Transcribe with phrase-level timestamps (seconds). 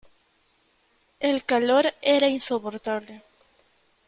[1.19, 3.21] el calor era insoportable.